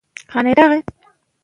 [0.03, 0.91] د خوښۍ او خوشحالی پيلامه اوسي.